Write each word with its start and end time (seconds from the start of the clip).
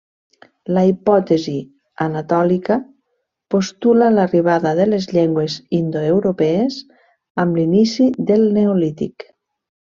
La 0.77 0.83
hipòtesi 0.91 1.51
anatòlica 2.05 2.77
postula 3.57 4.09
l'arribada 4.15 4.73
de 4.81 4.89
les 4.89 5.07
llengües 5.13 5.61
indoeuropees 5.83 6.81
amb 7.47 7.63
l'inici 7.63 8.13
del 8.33 8.51
Neolític. 8.61 9.31